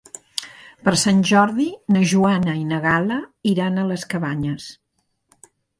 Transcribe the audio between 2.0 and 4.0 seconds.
Joana i na Gal·la iran a